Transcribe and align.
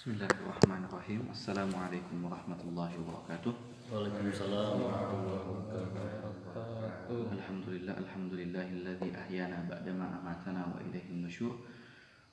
Bismillahirrahmanirrahim. 0.00 1.28
Assalamualaikum 1.28 2.24
warahmatullahi 2.24 2.96
wabarakatuh. 3.04 3.52
Waalaikumsalam 3.92 4.80
warahmatullahi 4.80 5.44
wabarakatuh. 5.76 7.36
Alhamdulillah, 7.36 8.00
alhamdulillahilladzi 8.00 9.12
ahyana 9.12 9.60
ba'dama 9.68 10.24
amatana 10.24 10.72
wa 10.72 10.80
ilaihin 10.80 11.20
nusyur. 11.20 11.52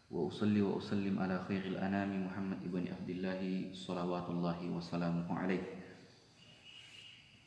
Wa 0.08 0.32
usalli 0.32 0.64
wa 0.64 0.80
usallim 0.80 1.20
ala 1.20 1.44
khairil 1.44 1.76
anami 1.76 2.24
Muhammad 2.24 2.64
ibn 2.64 2.88
Abdullah 2.88 3.36
salawatullahi 3.76 4.72
wa 4.72 4.80
salamuhu 4.80 5.36
alaih. 5.36 5.60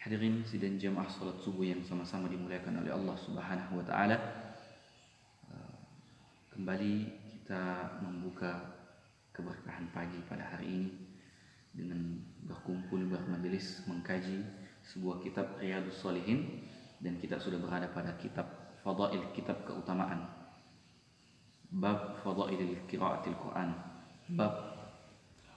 Hadirin 0.05 0.45
sidang 0.45 0.77
jamaah 0.77 1.09
salat 1.09 1.41
subuh 1.41 1.65
yang 1.65 1.81
sama-sama 1.81 2.29
dimuliakan 2.29 2.85
oleh 2.85 2.93
Allah 2.93 3.17
Subhanahu 3.17 3.81
wa 3.81 3.85
taala. 3.89 4.21
Kembali 6.53 7.09
kita 7.09 7.97
membuka 8.05 8.80
keberkahan 9.41 9.89
pagi 9.97 10.21
pada 10.29 10.45
hari 10.45 10.69
ini 10.69 10.89
dengan 11.73 12.21
berkumpul 12.45 13.09
bermajelis 13.09 13.89
mengkaji 13.89 14.45
sebuah 14.85 15.25
kitab 15.25 15.57
Riyadus 15.57 16.05
Salihin 16.05 16.61
dan 17.01 17.17
kita 17.17 17.41
sudah 17.41 17.57
berada 17.57 17.89
pada 17.89 18.13
kitab 18.21 18.77
Fadail 18.85 19.33
kitab 19.33 19.65
keutamaan. 19.65 20.29
Bab 21.73 22.21
Fadailil 22.21 22.85
Qiraatil 22.85 23.37
Quran. 23.41 23.71
Bab 24.37 24.55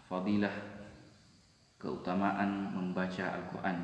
fadilah 0.08 0.54
keutamaan 1.80 2.72
membaca 2.76 3.26
Al-Quran. 3.34 3.78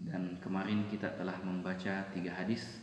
Dan 0.00 0.40
kemarin 0.40 0.88
kita 0.88 1.12
telah 1.16 1.36
membaca 1.44 2.08
tiga 2.12 2.32
hadis 2.32 2.80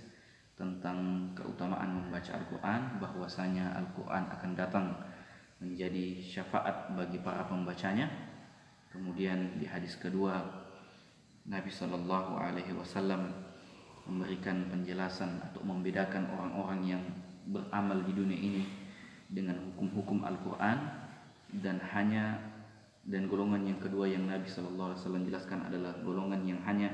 tentang 0.53 1.30
keutamaan 1.34 2.05
membaca 2.05 2.38
Al-Quran 2.38 3.02
bahwasanya 3.02 3.77
Al-Quran 3.77 4.23
akan 4.30 4.52
datang 4.53 4.88
menjadi 5.57 6.21
syafaat 6.21 6.93
bagi 6.93 7.17
para 7.21 7.45
pembacanya. 7.49 8.09
Kemudian 8.93 9.57
di 9.57 9.66
hadis 9.66 9.97
kedua 9.97 10.41
Nabi 11.47 11.72
Shallallahu 11.72 12.38
Alaihi 12.38 12.73
Wasallam 12.75 13.30
memberikan 14.08 14.67
penjelasan 14.72 15.44
atau 15.44 15.63
membedakan 15.63 16.28
orang-orang 16.31 16.97
yang 16.97 17.03
beramal 17.47 18.03
di 18.03 18.13
dunia 18.16 18.39
ini 18.39 18.63
dengan 19.28 19.59
hukum-hukum 19.72 20.23
Al-Quran 20.23 20.78
dan 21.63 21.80
hanya 21.95 22.39
dan 23.08 23.28
golongan 23.31 23.63
yang 23.63 23.80
kedua 23.80 24.08
yang 24.08 24.28
Nabi 24.28 24.47
Shallallahu 24.47 24.91
Alaihi 24.91 25.00
Wasallam 25.03 25.23
jelaskan 25.28 25.59
adalah 25.67 25.95
golongan 26.03 26.44
yang 26.44 26.59
hanya 26.67 26.91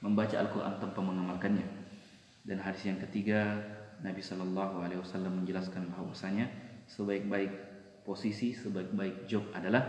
membaca 0.00 0.36
Al-Quran 0.36 0.80
tanpa 0.80 1.00
mengamalkannya 1.00 1.66
dan 2.44 2.56
hadis 2.60 2.88
yang 2.88 3.00
ketiga 3.00 3.60
Nabi 4.00 4.20
Shallallahu 4.20 4.84
Alaihi 4.84 5.00
Wasallam 5.00 5.44
menjelaskan 5.44 5.88
bahwasanya 5.92 6.48
sebaik-baik 6.88 7.75
posisi 8.05 8.51
sebaik-baik 8.51 9.29
job 9.29 9.45
adalah 9.53 9.83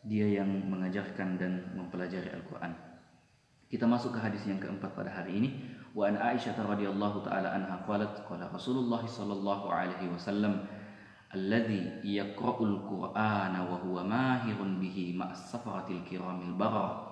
dia 0.00 0.40
yang 0.40 0.48
mengajarkan 0.48 1.36
dan 1.36 1.72
mempelajari 1.76 2.32
Al-Quran. 2.32 2.72
Kita 3.70 3.86
masuk 3.86 4.16
ke 4.16 4.20
hadis 4.20 4.42
yang 4.48 4.58
keempat 4.58 4.96
pada 4.96 5.12
hari 5.12 5.38
ini. 5.38 5.50
Wa 5.94 6.10
an 6.10 6.18
Aisyah 6.18 6.58
radhiyallahu 6.58 7.22
taala 7.22 7.54
anha 7.54 7.82
qalat 7.86 8.22
qala 8.26 8.50
Rasulullah 8.50 9.02
sallallahu 9.02 9.70
alaihi 9.70 10.10
wasallam 10.10 10.66
alladhi 11.30 12.02
yaqra'ul 12.02 12.82
Qur'ana 12.86 13.62
wa 13.66 13.78
huwa 13.78 14.02
mahirun 14.06 14.82
bihi 14.82 15.14
ma'as 15.14 15.50
safaratil 15.50 16.02
kiramil 16.06 16.54
barara 16.58 17.10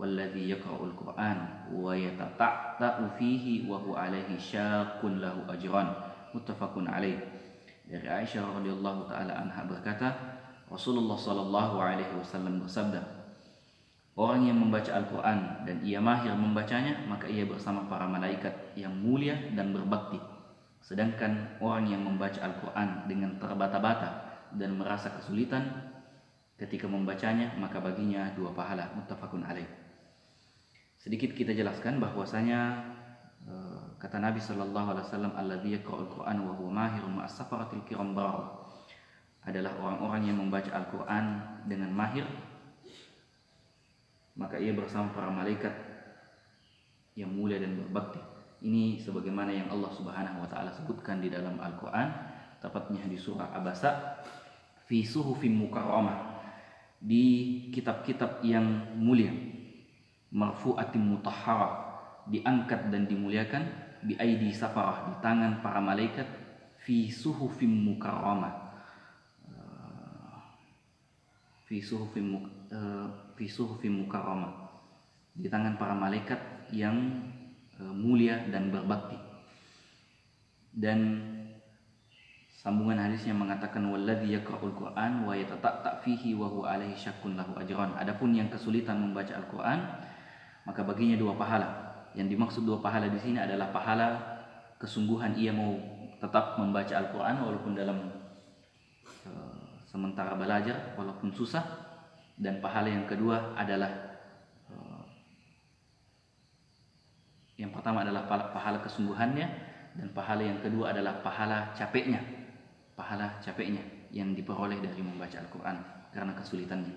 والذي 0.00 0.50
يقرأ 0.50 0.80
القرآن 0.84 1.38
ويتتعتع 1.76 2.94
فيه 3.20 3.68
وهو 3.68 3.96
عليه 3.96 4.38
شاق 4.38 5.04
له 5.04 5.36
أجران 5.48 5.88
متفق 6.34 6.74
عليه 6.88 7.18
dari 7.85 8.07
Aisyah 8.09 8.61
radhiyallahu 8.61 9.05
taala 9.09 9.33
anha 9.45 9.61
berkata 9.69 10.09
Rasulullah 10.65 11.17
sallallahu 11.17 11.75
alaihi 11.77 12.13
wasallam 12.17 12.61
bersabda 12.65 13.25
Orang 14.15 14.47
yang 14.47 14.55
membaca 14.55 14.95
Al-Quran 14.95 15.67
dan 15.67 15.83
ia 15.83 15.99
mahir 15.99 16.31
membacanya 16.39 17.03
maka 17.03 17.27
ia 17.27 17.43
bersama 17.43 17.83
para 17.91 18.07
malaikat 18.07 18.71
yang 18.79 18.95
mulia 18.95 19.35
dan 19.51 19.75
berbakti. 19.75 20.15
Sedangkan 20.79 21.59
orang 21.59 21.91
yang 21.91 21.99
membaca 21.99 22.39
Al-Quran 22.39 23.11
dengan 23.11 23.35
terbata-bata 23.35 24.39
dan 24.55 24.79
merasa 24.79 25.11
kesulitan 25.19 25.67
ketika 26.55 26.87
membacanya 26.87 27.59
maka 27.59 27.83
baginya 27.83 28.31
dua 28.39 28.55
pahala 28.55 28.95
muttafaqun 28.95 29.43
alaih. 29.43 29.67
Sedikit 30.95 31.35
kita 31.35 31.51
jelaskan 31.51 31.99
bahwasanya 31.99 32.87
kata 34.01 34.17
Nabi 34.21 34.41
Shallallahu 34.41 34.87
Alaihi 34.93 35.05
Wasallam 35.05 35.33
alladzi 35.37 35.69
yaqra'ul 35.77 36.09
Quran 36.09 36.37
wa 36.45 36.53
huwa 36.57 36.71
mahirun 36.85 37.11
ma'as 37.21 37.37
safaratil 37.37 37.85
kiram 37.85 38.13
adalah 39.45 39.77
orang-orang 39.77 40.33
yang 40.33 40.37
membaca 40.41 40.73
Al-Quran 40.73 41.25
dengan 41.69 41.93
mahir. 41.93 42.25
Maka 44.35 44.57
ia 44.57 44.73
bersama 44.73 45.13
para 45.13 45.29
malaikat 45.29 45.71
yang 47.13 47.29
mulia 47.31 47.61
dan 47.61 47.77
berbakti. 47.77 48.19
Ini 48.65 48.97
sebagaimana 48.99 49.53
yang 49.53 49.69
Allah 49.69 49.93
Subhanahu 49.93 50.41
wa 50.41 50.49
taala 50.49 50.73
sebutkan 50.73 51.21
di 51.21 51.29
dalam 51.29 51.61
Al-Qur'an 51.61 52.09
tepatnya 52.57 53.05
di 53.05 53.15
surah 53.15 53.53
Abasa 53.53 54.17
fi 54.89 55.05
suhufim 55.05 55.53
mukarramah 55.53 56.41
di 56.97 57.69
kitab-kitab 57.69 58.41
yang 58.41 58.97
mulia 58.97 59.29
marfu'atin 60.33 61.05
mutahharah 61.05 61.84
diangkat 62.25 62.89
dan 62.89 63.05
dimuliakan 63.05 63.63
bi 64.05 64.13
aidi 64.17 64.53
safarah 64.53 65.09
di 65.09 65.13
tangan 65.21 65.61
para 65.65 65.81
malaikat 65.81 66.25
fi 66.85 67.09
suhufim 67.09 67.69
mukarramah. 67.69 68.53
Uh, 69.49 70.37
fi 71.65 71.81
suhufim 71.81 72.45
uh, 72.69 73.33
fi 73.33 73.45
suhufim 73.49 74.05
mukarramah. 74.05 74.53
Di 75.33 75.49
tangan 75.49 75.77
para 75.81 75.97
malaikat 75.97 76.69
yang 76.69 77.25
uh, 77.81 77.93
mulia 77.93 78.45
dan 78.53 78.69
berbakti. 78.69 79.17
Dan 80.75 81.23
sambungan 82.51 82.99
hadisnya 82.99 83.33
mengatakan 83.33 83.85
walladzi 83.89 84.35
yaqra'ul 84.37 84.75
Qur'an 84.75 85.23
wa 85.23 85.33
yatata'a 85.33 86.03
fihi 86.03 86.35
wa 86.35 86.51
huwa 86.51 86.77
alaihi 86.77 86.97
syakkun 86.97 87.39
lahu 87.39 87.57
ajran. 87.57 87.95
Adapun 87.97 88.35
yang 88.35 88.51
kesulitan 88.51 88.99
membaca 89.01 89.33
Al-Qur'an 89.33 89.79
maka 90.65 90.81
baginya 90.81 91.15
dua 91.15 91.37
pahala. 91.37 91.94
Yang 92.15 92.27
dimaksud 92.35 92.63
dua 92.63 92.79
pahala 92.79 93.11
di 93.11 93.19
sini 93.19 93.37
adalah 93.37 93.69
pahala 93.75 94.07
kesungguhan 94.79 95.35
ia 95.35 95.51
mau 95.51 95.75
tetap 96.19 96.55
membaca 96.55 96.95
Al-Quran 96.95 97.35
walaupun 97.43 97.73
dalam 97.75 97.97
uh, 99.27 99.83
sementara 99.83 100.33
belajar 100.39 100.95
walaupun 100.95 101.35
susah. 101.35 101.63
Dan 102.35 102.59
pahala 102.59 102.91
yang 102.91 103.07
kedua 103.07 103.55
adalah 103.55 103.91
uh, 104.67 105.03
yang 107.55 107.71
pertama 107.71 108.03
adalah 108.03 108.27
pahala 108.27 108.83
kesungguhannya 108.83 109.47
dan 109.95 110.07
pahala 110.11 110.43
yang 110.43 110.59
kedua 110.59 110.91
adalah 110.91 111.23
pahala 111.23 111.71
capeknya 111.71 112.19
pahala 112.95 113.39
capeknya 113.39 113.83
yang 114.11 114.35
diperoleh 114.35 114.79
dari 114.83 114.99
membaca 114.99 115.39
Al-Quran 115.39 115.77
karena 116.11 116.31
kesulitannya 116.35 116.95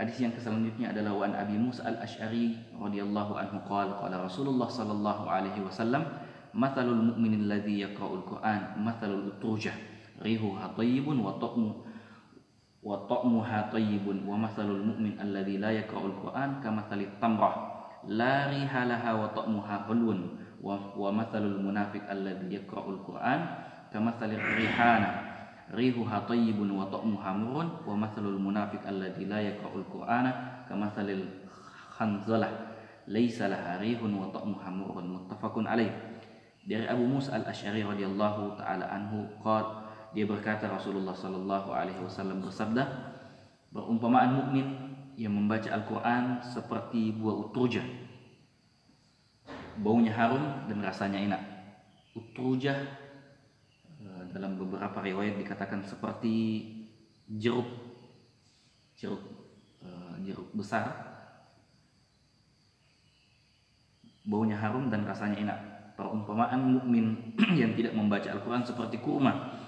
Hadis 0.00 0.16
yang 0.16 0.32
selanjutnya 0.40 0.96
adalah 0.96 1.12
wan 1.12 1.36
Abi 1.36 1.60
Musa 1.60 1.84
al-Ash'ari 1.84 2.56
radhiyallahu 2.72 3.36
anhu 3.36 3.60
qala 3.68 4.00
qala 4.00 4.24
Rasulullah 4.24 4.64
sallallahu 4.64 5.28
alaihi 5.28 5.60
wasallam 5.60 6.08
mathalul 6.56 7.12
mu'min 7.12 7.44
alladhi 7.44 7.84
yaqra'ul 7.84 8.24
Qur'an 8.24 8.80
mathalul 8.80 9.28
utrujah 9.36 9.76
rihuha 10.24 10.72
tayyibun 10.72 11.20
wa 11.20 11.36
ta'mu 11.36 11.84
wa 12.80 12.96
ta'muha 13.04 13.68
tayyibun 13.68 14.24
wa 14.24 14.40
mathalul 14.40 14.80
mu'min 14.88 15.20
alladhi 15.20 15.60
la 15.60 15.68
yaqra'ul 15.68 16.16
Qur'an 16.16 16.64
kamathalit 16.64 17.12
tamrah 17.20 17.84
la 18.08 18.48
riha 18.48 18.88
laha 18.88 19.20
wa 19.20 19.28
ta'muha 19.36 19.84
hulwun 19.84 20.40
wa, 20.64 20.80
wa 20.96 21.12
mathalul 21.12 21.60
munafiq 21.60 22.08
alladhi 22.08 22.56
yaqra'ul 22.56 23.04
Qur'an 23.04 23.40
kamathalir 23.92 24.40
rihana 24.40 25.29
rihuha 25.70 26.26
tayyibun 26.26 26.74
wa 26.74 26.86
ta'muha 26.90 27.30
murun 27.38 27.68
wa 27.86 27.94
mathalul 27.94 28.38
munafiq 28.42 28.82
alladzi 28.82 29.30
la 29.30 29.38
yaqra'ul 29.38 29.86
qur'ana 29.86 30.62
kamathalil 30.66 31.46
khanzalah 31.94 32.74
laisa 33.06 33.46
laha 33.46 33.78
rihun 33.78 34.10
wa 34.14 34.26
ta'muha 34.34 34.68
murun 34.70 35.06
muttafaqun 35.18 35.70
alaih. 35.70 35.90
Dari 36.66 36.86
Abu 36.86 37.06
Musa 37.06 37.38
al-Asy'ari 37.38 37.86
radhiyallahu 37.86 38.58
taala 38.58 38.84
anhu 38.90 39.24
qad 39.40 39.66
dia 40.10 40.26
berkata 40.26 40.66
Rasulullah 40.66 41.14
sallallahu 41.14 41.70
alaihi 41.70 42.02
wasallam 42.02 42.42
bersabda 42.42 42.82
berumpamaan 43.70 44.34
mukmin 44.34 44.66
yang 45.14 45.32
membaca 45.34 45.70
Al-Qur'an 45.70 46.42
seperti 46.42 47.14
buah 47.14 47.48
utrujah. 47.48 47.86
Baunya 49.80 50.12
harum 50.12 50.66
dan 50.66 50.82
rasanya 50.82 51.18
enak. 51.30 51.42
Utrujah 52.18 52.99
dalam 54.30 54.54
beberapa 54.54 55.02
riwayat 55.02 55.38
dikatakan 55.42 55.82
seperti 55.82 56.66
jeruk 57.26 57.66
jeruk 58.94 59.22
uh, 59.82 60.14
jeruk 60.22 60.50
besar. 60.54 61.08
Baunya 64.20 64.54
harum 64.54 64.92
dan 64.92 65.08
rasanya 65.08 65.36
enak. 65.42 65.58
Perumpamaan 65.96 66.60
mukmin 66.60 67.34
yang 67.60 67.74
tidak 67.74 67.96
membaca 67.96 68.28
Al-Quran 68.30 68.62
seperti 68.62 69.02
kurma 69.02 69.60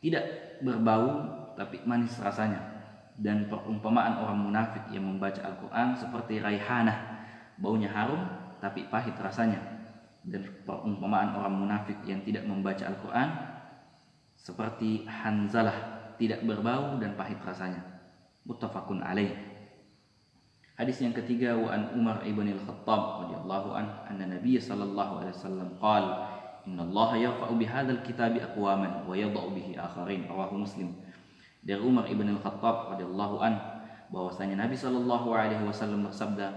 tidak 0.00 0.24
berbau 0.60 1.24
tapi 1.56 1.80
manis 1.82 2.14
rasanya. 2.20 2.76
Dan 3.16 3.48
perumpamaan 3.48 4.20
orang 4.20 4.36
munafik 4.36 4.92
yang 4.92 5.08
membaca 5.08 5.40
Al-Quran 5.40 5.96
seperti 5.96 6.36
raihanah 6.36 7.24
baunya 7.56 7.88
harum 7.88 8.22
tapi 8.60 8.86
pahit 8.92 9.16
rasanya. 9.16 9.58
Dan 10.20 10.44
perumpamaan 10.68 11.32
orang 11.32 11.54
munafik 11.56 11.96
yang 12.04 12.20
tidak 12.22 12.44
membaca 12.44 12.84
Al-Quran 12.84 13.55
seperti 14.46 15.02
hanzalah 15.10 15.74
tidak 16.22 16.46
berbau 16.46 17.02
dan 17.02 17.18
pahit 17.18 17.42
rasanya. 17.42 17.82
Muttafaqun 18.46 19.02
alaih. 19.02 19.34
Hadis 20.78 21.02
yang 21.02 21.10
ketiga 21.10 21.58
wa 21.58 21.74
an 21.74 21.98
Umar 21.98 22.22
ibn 22.22 22.46
al-Khattab 22.46 23.26
radhiyallahu 23.26 23.74
an 23.74 24.06
anna 24.06 24.38
Nabiy 24.38 24.62
sallallahu 24.62 25.18
alaihi 25.18 25.34
wasallam 25.34 25.74
qala 25.82 26.30
inna 26.62 26.86
Allah 26.86 27.10
yarfa'u 27.26 27.58
bihadzal 27.58 28.06
kitabi 28.06 28.38
aqwaman 28.38 29.02
wa 29.02 29.18
yadh'u 29.18 29.50
bihi 29.50 29.74
akharin. 29.74 30.30
Rawahu 30.30 30.62
Muslim. 30.62 30.94
Dari 31.66 31.82
Umar 31.82 32.06
ibn 32.06 32.30
al-Khattab 32.38 32.94
radhiyallahu 32.94 33.42
an 33.42 33.58
bahwasanya 34.14 34.62
Nabi 34.62 34.78
sallallahu 34.78 35.34
alaihi 35.34 35.66
wasallam 35.66 36.06
bersabda 36.06 36.54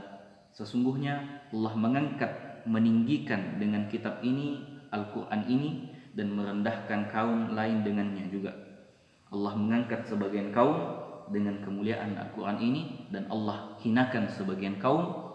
sesungguhnya 0.53 1.41
Allah 1.49 1.73
mengangkat 1.73 2.61
meninggikan 2.69 3.57
dengan 3.57 3.89
kitab 3.89 4.21
ini 4.21 4.61
Al-Qur'an 4.93 5.49
ini 5.49 5.89
dan 6.19 6.35
merendahkan 6.35 7.07
kaum 7.07 7.55
lain 7.55 7.79
dengannya 7.87 8.27
juga 8.27 8.51
Allah 9.31 9.55
mengangkat 9.55 10.03
sebagian 10.09 10.51
kaum 10.51 11.07
dengan 11.31 11.61
kemuliaan 11.61 12.17
Al-Quran 12.17 12.59
ini 12.59 13.07
dan 13.13 13.29
Allah 13.31 13.77
hinakan 13.79 14.27
sebagian 14.27 14.81
kaum 14.81 15.29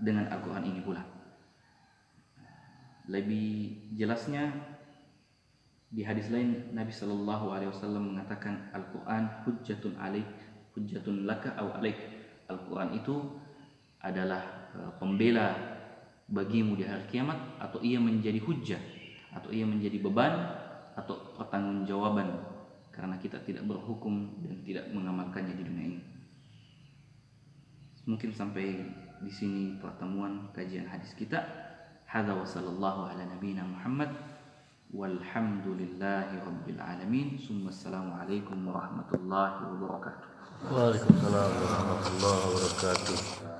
dengan 0.00 0.26
Al-Quran 0.32 0.64
ini 0.64 0.80
pula. 0.80 1.04
Lebih 3.12 3.92
jelasnya 4.00 4.48
di 5.92 6.00
hadis 6.00 6.32
lain 6.32 6.72
Nabi 6.72 6.88
Shallallahu 6.88 7.52
Alaihi 7.52 7.70
Wasallam 7.70 8.16
mengatakan 8.16 8.72
Al-Quran 8.72 9.44
hujjatun 9.44 10.00
alik, 10.00 10.28
hujjatun 10.72 11.28
laka 11.28 11.52
aw 11.60 11.76
alik. 11.76 12.00
Al-Quran 12.48 12.96
itu 12.96 13.14
adalah 14.00 14.72
e, 14.72 14.80
pembela 14.96 15.54
bagimu 16.26 16.74
di 16.74 16.88
hari 16.88 17.04
kiamat 17.12 17.60
atau 17.60 17.78
ia 17.84 18.00
menjadi 18.00 18.40
hujjah 18.40 18.80
atau 19.30 19.50
ia 19.54 19.66
menjadi 19.66 20.02
beban 20.02 20.34
atau 20.98 21.34
pertanggungjawaban 21.38 22.28
karena 22.90 23.16
kita 23.16 23.38
tidak 23.46 23.64
berhukum 23.64 24.42
dan 24.42 24.60
tidak 24.66 24.84
mengamalkannya 24.90 25.54
di 25.54 25.64
dunia 25.64 25.86
ini. 25.96 26.00
Mungkin 28.10 28.34
sampai 28.34 28.66
di 29.22 29.30
sini 29.30 29.78
pertemuan 29.78 30.50
kajian 30.50 30.88
hadis 30.88 31.14
kita. 31.14 31.38
Hadza 32.10 32.34
wa 32.34 32.42
sallallahu 32.42 33.06
ala 33.06 33.22
nabiyyina 33.22 33.62
Muhammad 33.62 34.10
walhamdulillahi 34.90 36.42
rabbil 36.42 36.80
alamin. 36.82 37.38
Summa 37.38 37.70
warahmatullahi 38.66 39.62
wabarakatuh. 39.62 40.26
Waalaikumsalam 40.74 41.50
warahmatullahi 41.54 42.40
wabarakatuh. 42.50 43.59